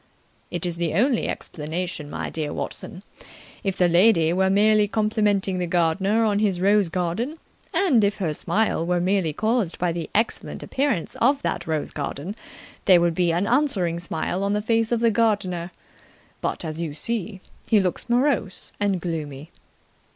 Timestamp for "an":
13.31-13.45